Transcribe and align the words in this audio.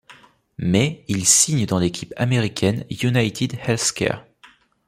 Mais, 0.57 1.03
il 1.07 1.27
signe 1.27 1.67
dans 1.67 1.77
l'équipe 1.77 2.11
américaine 2.17 2.85
UnitedHealthcare. 2.89 4.25